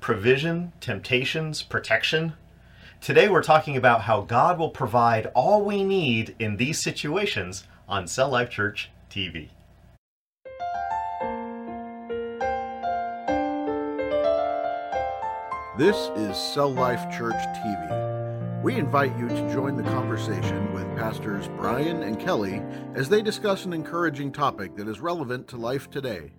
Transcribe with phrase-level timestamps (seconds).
[0.00, 2.32] provision, temptations, protection.
[3.00, 8.06] Today we're talking about how God will provide all we need in these situations on
[8.06, 9.50] Cell Life Church TV.
[15.76, 18.62] This is Cell Life Church TV.
[18.62, 22.62] We invite you to join the conversation with Pastors Brian and Kelly
[22.94, 26.32] as they discuss an encouraging topic that is relevant to life today.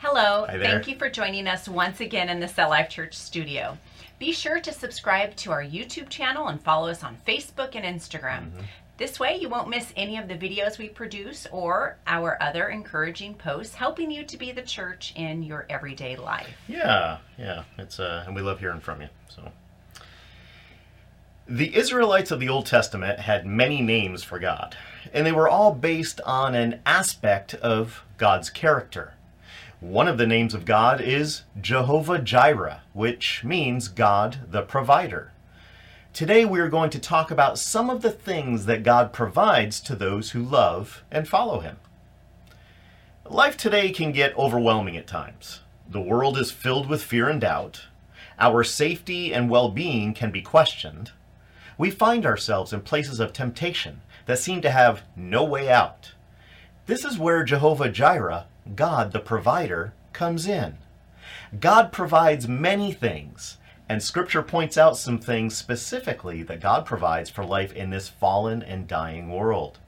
[0.00, 3.76] Hello, thank you for joining us once again in the Cell Life Church studio.
[4.20, 8.46] Be sure to subscribe to our YouTube channel and follow us on Facebook and Instagram.
[8.46, 8.60] Mm-hmm.
[8.96, 13.34] This way, you won't miss any of the videos we produce or our other encouraging
[13.34, 16.48] posts, helping you to be the church in your everyday life.
[16.68, 19.08] Yeah, yeah, it's uh, and we love hearing from you.
[19.28, 19.50] So,
[21.48, 24.76] the Israelites of the Old Testament had many names for God,
[25.12, 29.14] and they were all based on an aspect of God's character.
[29.80, 35.30] One of the names of God is Jehovah Jireh, which means God the provider.
[36.12, 39.94] Today we are going to talk about some of the things that God provides to
[39.94, 41.76] those who love and follow Him.
[43.24, 45.60] Life today can get overwhelming at times.
[45.88, 47.82] The world is filled with fear and doubt.
[48.40, 51.12] Our safety and well being can be questioned.
[51.78, 56.14] We find ourselves in places of temptation that seem to have no way out.
[56.86, 60.78] This is where Jehovah Jireh, God the provider, comes in.
[61.58, 67.44] God provides many things, and Scripture points out some things specifically that God provides for
[67.44, 69.78] life in this fallen and dying world.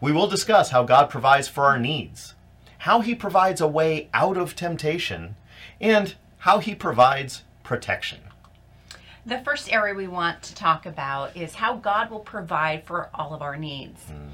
[0.00, 2.34] We will discuss how God provides for our needs,
[2.78, 5.36] how He provides a way out of temptation,
[5.80, 8.20] and how He provides protection.
[9.24, 13.34] The first area we want to talk about is how God will provide for all
[13.34, 14.00] of our needs.
[14.04, 14.28] Hmm.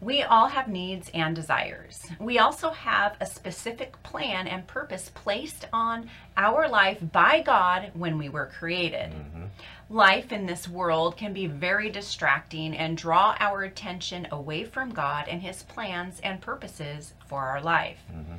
[0.00, 2.06] We all have needs and desires.
[2.18, 8.16] We also have a specific plan and purpose placed on our life by God when
[8.16, 9.10] we were created.
[9.10, 9.44] Mm-hmm.
[9.90, 15.28] Life in this world can be very distracting and draw our attention away from God
[15.28, 17.98] and His plans and purposes for our life.
[18.10, 18.36] Mm-hmm.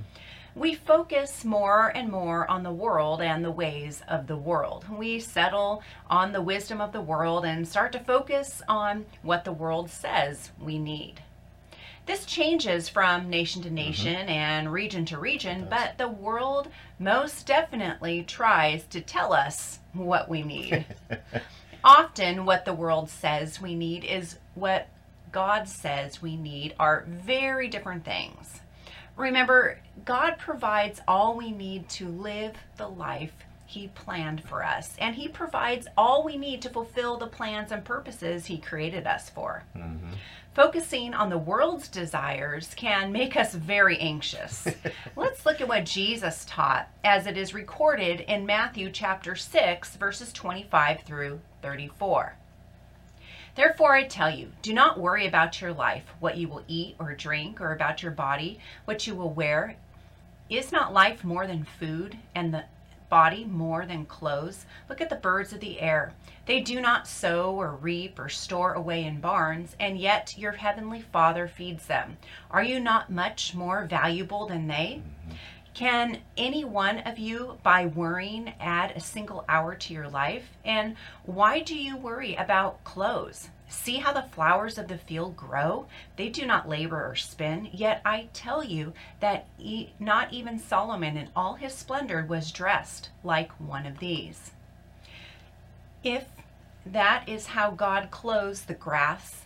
[0.55, 4.85] We focus more and more on the world and the ways of the world.
[4.89, 9.53] We settle on the wisdom of the world and start to focus on what the
[9.53, 11.21] world says we need.
[12.11, 13.75] This changes from nation to mm-hmm.
[13.75, 16.67] nation and region to region, but the world
[16.99, 20.83] most definitely tries to tell us what we need.
[21.85, 24.89] Often, what the world says we need is what
[25.31, 28.59] God says we need are very different things.
[29.15, 35.15] Remember, God provides all we need to live the life He planned for us, and
[35.15, 39.63] He provides all we need to fulfill the plans and purposes He created us for.
[39.77, 40.11] Mm-hmm.
[40.53, 44.67] Focusing on the world's desires can make us very anxious.
[45.15, 50.33] Let's look at what Jesus taught as it is recorded in Matthew chapter 6, verses
[50.33, 52.35] 25 through 34.
[53.55, 57.13] Therefore, I tell you, do not worry about your life, what you will eat or
[57.13, 59.77] drink, or about your body, what you will wear.
[60.49, 62.65] Is not life more than food, and the
[63.11, 64.65] body more than clothes?
[64.89, 66.13] Look at the birds of the air.
[66.47, 71.01] They do not sow or reap or store away in barns, and yet your heavenly
[71.01, 72.17] Father feeds them.
[72.49, 75.03] Are you not much more valuable than they?
[75.03, 75.35] Mm-hmm.
[75.73, 80.49] Can any one of you, by worrying, add a single hour to your life?
[80.65, 83.49] And why do you worry about clothes?
[83.69, 85.87] See how the flowers of the field grow?
[86.17, 87.69] They do not labor or spin.
[87.71, 93.09] Yet I tell you that e- not even Solomon in all his splendor was dressed
[93.23, 94.51] like one of these.
[96.03, 96.25] If
[96.85, 99.45] that is how God clothes the grass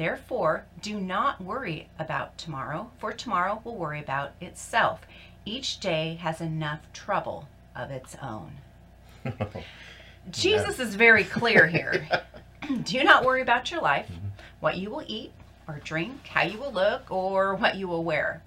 [0.00, 5.02] Therefore, do not worry about tomorrow, for tomorrow will worry about itself.
[5.44, 8.52] Each day has enough trouble of its own.
[10.30, 12.08] Jesus is very clear here.
[12.84, 14.10] do not worry about your life,
[14.60, 15.32] what you will eat
[15.68, 18.42] or drink, how you will look, or what you will wear.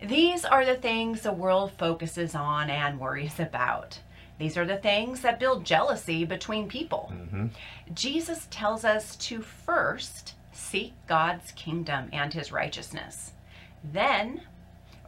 [0.00, 3.98] These are the things the world focuses on and worries about.
[4.38, 7.12] These are the things that build jealousy between people.
[7.12, 7.46] Mm-hmm.
[7.92, 13.32] Jesus tells us to first seek God's kingdom and his righteousness.
[13.84, 14.42] Then,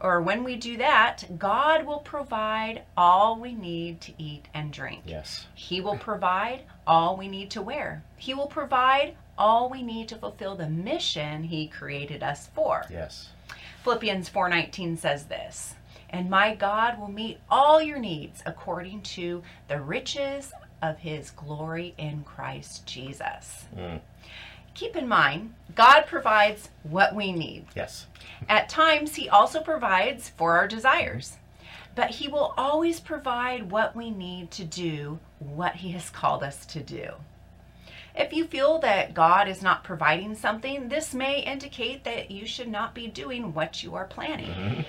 [0.01, 5.03] or when we do that, God will provide all we need to eat and drink.
[5.05, 5.47] Yes.
[5.55, 8.03] He will provide all we need to wear.
[8.17, 12.85] He will provide all we need to fulfill the mission he created us for.
[12.89, 13.29] Yes.
[13.83, 15.75] Philippians 4:19 says this,
[16.09, 20.51] "And my God will meet all your needs according to the riches
[20.81, 24.01] of his glory in Christ Jesus." Mm.
[24.79, 27.65] Keep in mind, God provides what we need.
[27.75, 28.07] Yes.
[28.47, 31.35] At times, He also provides for our desires,
[31.95, 36.65] but He will always provide what we need to do what He has called us
[36.67, 37.09] to do.
[38.15, 42.69] If you feel that God is not providing something, this may indicate that you should
[42.69, 44.47] not be doing what you are planning.
[44.47, 44.81] Mm-hmm.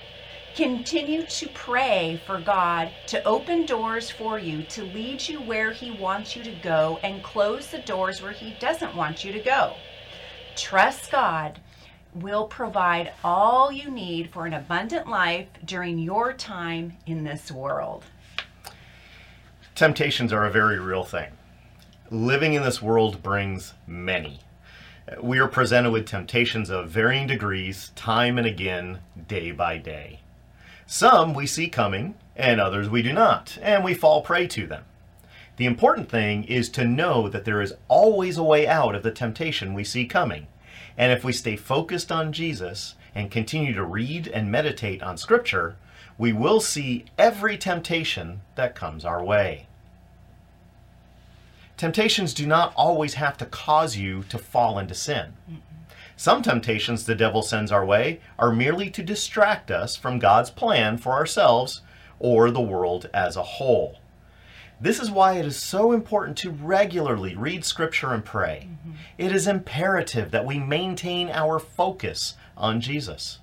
[0.56, 5.92] Continue to pray for God to open doors for you, to lead you where He
[5.92, 9.74] wants you to go, and close the doors where He doesn't want you to go.
[10.56, 11.60] Trust God
[12.14, 18.04] will provide all you need for an abundant life during your time in this world.
[19.76, 21.30] Temptations are a very real thing.
[22.10, 24.40] Living in this world brings many.
[25.22, 28.98] We are presented with temptations of varying degrees, time and again,
[29.28, 30.20] day by day.
[30.92, 34.82] Some we see coming, and others we do not, and we fall prey to them.
[35.56, 39.12] The important thing is to know that there is always a way out of the
[39.12, 40.48] temptation we see coming.
[40.98, 45.76] And if we stay focused on Jesus and continue to read and meditate on Scripture,
[46.18, 49.68] we will see every temptation that comes our way.
[51.76, 55.34] Temptations do not always have to cause you to fall into sin.
[56.20, 60.98] Some temptations the devil sends our way are merely to distract us from God's plan
[60.98, 61.80] for ourselves
[62.18, 64.00] or the world as a whole.
[64.78, 68.68] This is why it is so important to regularly read Scripture and pray.
[68.68, 68.90] Mm-hmm.
[69.16, 73.38] It is imperative that we maintain our focus on Jesus.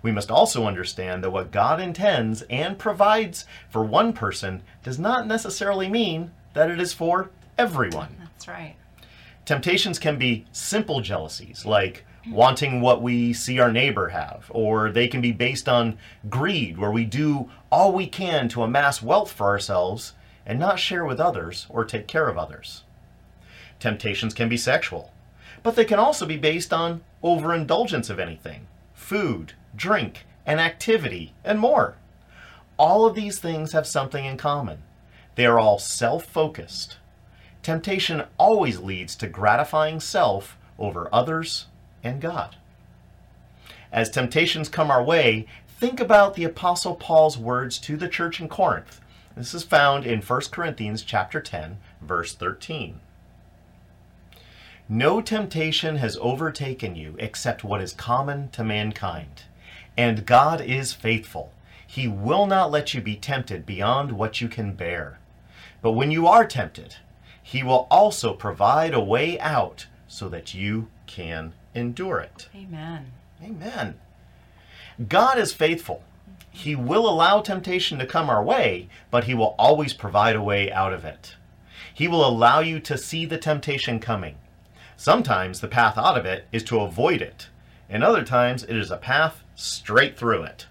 [0.00, 5.26] We must also understand that what God intends and provides for one person does not
[5.26, 7.28] necessarily mean that it is for
[7.58, 8.16] everyone.
[8.18, 8.76] That's right.
[9.48, 15.08] Temptations can be simple jealousies, like wanting what we see our neighbor have, or they
[15.08, 15.96] can be based on
[16.28, 20.12] greed, where we do all we can to amass wealth for ourselves
[20.44, 22.84] and not share with others or take care of others.
[23.80, 25.14] Temptations can be sexual,
[25.62, 31.58] but they can also be based on overindulgence of anything food, drink, and activity, and
[31.58, 31.96] more.
[32.76, 34.82] All of these things have something in common
[35.36, 36.98] they are all self focused.
[37.68, 41.66] Temptation always leads to gratifying self over others
[42.02, 42.56] and God.
[43.92, 48.48] As temptations come our way, think about the apostle Paul's words to the church in
[48.48, 49.02] Corinth.
[49.36, 53.00] This is found in 1 Corinthians chapter 10, verse 13.
[54.88, 59.42] No temptation has overtaken you except what is common to mankind.
[59.94, 61.52] And God is faithful.
[61.86, 65.18] He will not let you be tempted beyond what you can bear.
[65.82, 66.96] But when you are tempted,
[67.48, 72.46] He will also provide a way out so that you can endure it.
[72.54, 73.12] Amen.
[73.42, 73.94] Amen.
[75.08, 76.02] God is faithful.
[76.50, 80.70] He will allow temptation to come our way, but He will always provide a way
[80.70, 81.36] out of it.
[81.94, 84.36] He will allow you to see the temptation coming.
[84.98, 87.48] Sometimes the path out of it is to avoid it,
[87.88, 90.66] and other times it is a path straight through it.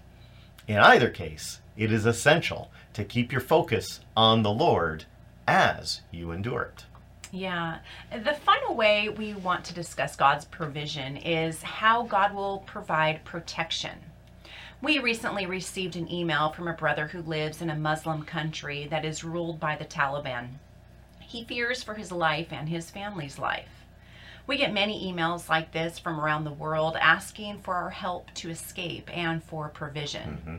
[0.68, 5.06] In either case, it is essential to keep your focus on the Lord
[5.48, 6.84] as you endure it.
[7.32, 7.78] Yeah.
[8.12, 13.98] The final way we want to discuss God's provision is how God will provide protection.
[14.80, 19.04] We recently received an email from a brother who lives in a Muslim country that
[19.04, 20.48] is ruled by the Taliban.
[21.20, 23.84] He fears for his life and his family's life.
[24.46, 28.48] We get many emails like this from around the world asking for our help to
[28.48, 30.38] escape and for provision.
[30.38, 30.56] Mm-hmm.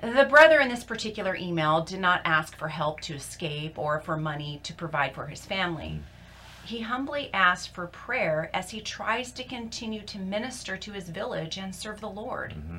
[0.00, 4.16] The brother in this particular email did not ask for help to escape or for
[4.16, 5.88] money to provide for his family.
[5.88, 6.66] Hmm.
[6.66, 11.58] He humbly asked for prayer as he tries to continue to minister to his village
[11.58, 12.54] and serve the Lord.
[12.54, 12.78] Mm-hmm.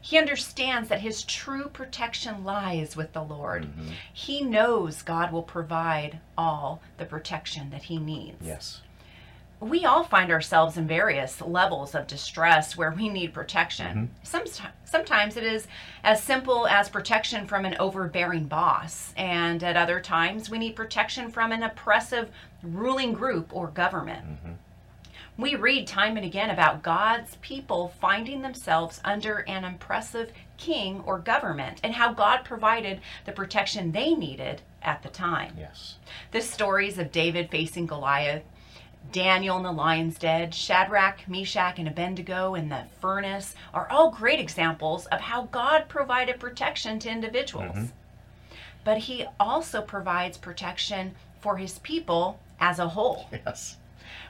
[0.00, 3.64] He understands that his true protection lies with the Lord.
[3.64, 3.88] Mm-hmm.
[4.12, 8.46] He knows God will provide all the protection that he needs.
[8.46, 8.82] Yes.
[9.64, 14.12] We all find ourselves in various levels of distress where we need protection.
[14.22, 14.24] Mm-hmm.
[14.24, 15.66] Some, sometimes it is
[16.02, 21.30] as simple as protection from an overbearing boss, and at other times we need protection
[21.30, 22.28] from an oppressive
[22.62, 24.26] ruling group or government.
[24.26, 24.52] Mm-hmm.
[25.38, 31.18] We read time and again about God's people finding themselves under an oppressive king or
[31.18, 35.56] government and how God provided the protection they needed at the time.
[35.58, 35.96] Yes.
[36.32, 38.42] The stories of David facing Goliath
[39.12, 44.40] Daniel in the lion's den, Shadrach, Meshach, and Abednego in the furnace are all great
[44.40, 47.76] examples of how God provided protection to individuals.
[47.76, 47.86] Mm-hmm.
[48.84, 53.28] But he also provides protection for his people as a whole.
[53.30, 53.76] Yes.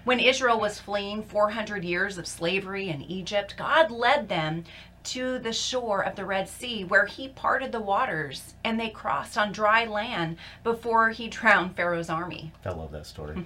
[0.05, 4.65] When Israel was fleeing 400 years of slavery in Egypt, God led them
[5.05, 9.39] to the shore of the Red Sea where he parted the waters and they crossed
[9.39, 12.53] on dry land before he drowned Pharaoh's army.
[12.65, 13.45] I love that story.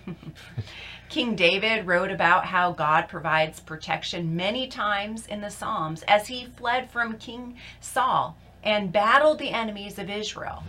[1.08, 6.46] King David wrote about how God provides protection many times in the Psalms as he
[6.56, 10.64] fled from King Saul and battled the enemies of Israel.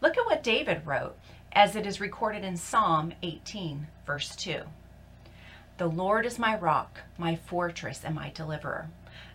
[0.00, 1.16] Look at what David wrote
[1.52, 4.62] as it is recorded in Psalm 18, verse 2.
[5.78, 8.88] The Lord is my rock, my fortress, and my deliverer.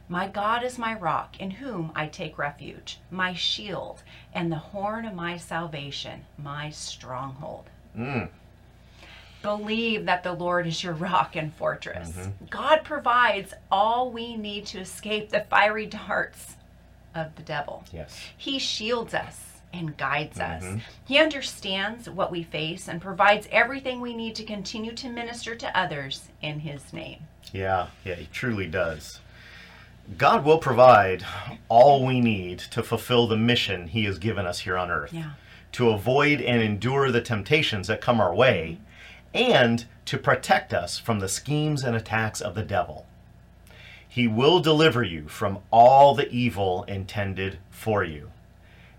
[0.07, 5.05] My God is my rock, in whom I take refuge, my shield, and the horn
[5.05, 7.65] of my salvation, my stronghold.
[7.97, 8.29] Mm.
[9.41, 12.29] Believe that the Lord is your rock and fortress.
[12.49, 16.55] God provides all we need to escape the fiery darts
[17.13, 17.83] of the devil.
[17.93, 18.19] Yes.
[18.35, 19.39] He shields us
[19.71, 20.63] and guides us.
[21.05, 25.77] He understands what we face and provides everything we need to continue to minister to
[25.77, 27.19] others in His name.
[27.53, 29.19] Yeah, yeah, he truly does.
[30.17, 31.25] God will provide
[31.67, 35.13] all we need to fulfill the mission he has given us here on earth.
[35.13, 35.31] Yeah.
[35.73, 38.79] To avoid and endure the temptations that come our way
[39.33, 43.05] and to protect us from the schemes and attacks of the devil.
[44.07, 48.31] He will deliver you from all the evil intended for you.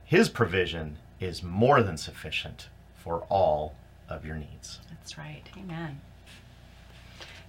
[0.04, 3.74] His provision is more than sufficient for all
[4.08, 4.80] of your needs.
[4.90, 5.42] That's right.
[5.56, 6.00] Amen.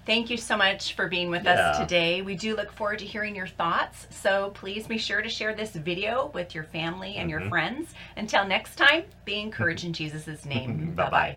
[0.08, 1.52] Thank you so much for being with Yeah.
[1.52, 2.22] us today.
[2.22, 4.08] We do look forward to hearing your thoughts.
[4.10, 7.50] So please be sure to share this video with your family and your mm-hmm.
[7.50, 7.94] friends.
[8.16, 10.94] Until next time, be encouraged in Jesus' name.
[10.96, 11.10] Bye-bye.
[11.12, 11.36] bye.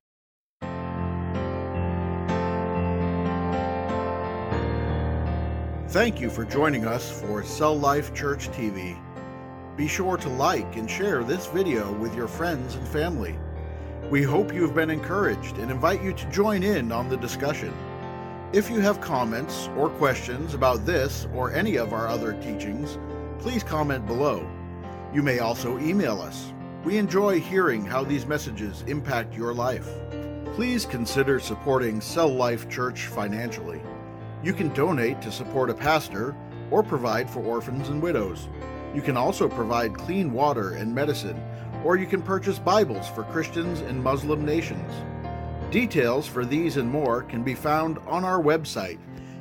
[5.89, 8.97] Thank you for joining us for Cell Life Church TV.
[9.77, 13.37] Be sure to like and share this video with your friends and family.
[14.11, 17.75] We hope you have been encouraged and invite you to join in on the discussion.
[18.53, 22.99] If you have comments or questions about this or any of our other teachings,
[23.39, 24.45] please comment below.
[25.15, 26.53] You may also email us.
[26.83, 29.89] We enjoy hearing how these messages impact your life.
[30.57, 33.81] Please consider supporting Cell Life Church financially.
[34.43, 36.35] You can donate to support a pastor
[36.73, 38.49] or provide for orphans and widows.
[38.97, 41.41] You can also provide clean water and medicine,
[41.85, 44.93] or you can purchase Bibles for Christians in Muslim nations.
[45.71, 48.99] Details for these and more can be found on our website